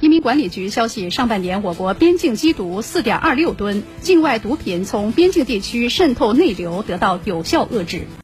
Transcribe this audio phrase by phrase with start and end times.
[0.00, 8.06] 移民管理局消息上半年我国边境缉毒四点二六吨境外毒品从边境地区渗透内流得到有效遏制。